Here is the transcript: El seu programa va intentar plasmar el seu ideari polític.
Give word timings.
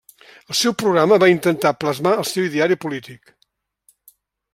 El 0.53 0.57
seu 0.59 0.73
programa 0.83 1.19
va 1.23 1.29
intentar 1.33 1.73
plasmar 1.83 2.13
el 2.23 2.27
seu 2.31 2.47
ideari 2.47 2.79
polític. 2.87 3.33